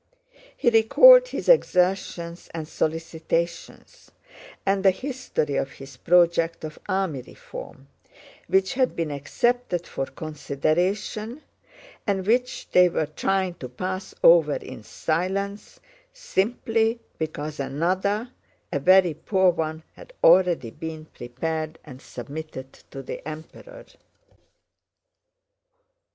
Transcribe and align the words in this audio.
He 0.57 0.71
recalled 0.71 1.27
his 1.27 1.47
exertions 1.47 2.49
and 2.55 2.67
solicitations, 2.67 4.09
and 4.65 4.83
the 4.83 4.89
history 4.89 5.57
of 5.57 5.73
his 5.73 5.95
project 5.95 6.63
of 6.63 6.79
army 6.89 7.21
reform, 7.21 7.87
which 8.47 8.73
had 8.73 8.95
been 8.95 9.11
accepted 9.11 9.85
for 9.85 10.07
consideration 10.07 11.43
and 12.07 12.25
which 12.25 12.67
they 12.71 12.89
were 12.89 13.05
trying 13.05 13.53
to 13.59 13.69
pass 13.69 14.15
over 14.23 14.55
in 14.55 14.81
silence 14.83 15.79
simply 16.11 16.99
because 17.19 17.59
another, 17.59 18.31
a 18.71 18.79
very 18.79 19.13
poor 19.13 19.51
one, 19.51 19.83
had 19.95 20.13
already 20.23 20.71
been 20.71 21.05
prepared 21.05 21.77
and 21.85 22.01
submitted 22.01 22.73
to 22.89 23.03
the 23.03 23.21
Emperor. 23.27 23.85